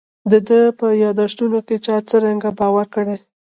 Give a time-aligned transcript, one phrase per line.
[0.31, 3.17] د ده په یاداشتونو چا څرنګه باور کړی.